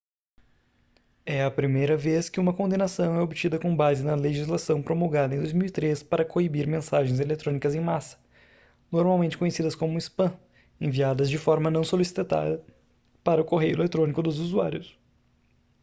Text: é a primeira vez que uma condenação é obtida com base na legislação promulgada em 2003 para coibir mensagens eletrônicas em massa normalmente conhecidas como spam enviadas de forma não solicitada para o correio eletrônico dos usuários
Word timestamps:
é 1.23 1.43
a 1.43 1.51
primeira 1.51 1.95
vez 1.95 2.27
que 2.27 2.39
uma 2.39 2.55
condenação 2.55 3.13
é 3.13 3.21
obtida 3.21 3.59
com 3.59 3.75
base 3.75 4.03
na 4.03 4.15
legislação 4.15 4.81
promulgada 4.81 5.35
em 5.35 5.37
2003 5.37 6.01
para 6.01 6.25
coibir 6.25 6.67
mensagens 6.67 7.19
eletrônicas 7.19 7.75
em 7.75 7.79
massa 7.81 8.17
normalmente 8.91 9.37
conhecidas 9.37 9.75
como 9.75 9.99
spam 9.99 10.35
enviadas 10.79 11.29
de 11.29 11.37
forma 11.37 11.69
não 11.69 11.83
solicitada 11.83 12.65
para 13.23 13.43
o 13.43 13.45
correio 13.45 13.75
eletrônico 13.75 14.23
dos 14.23 14.39
usuários 14.39 14.97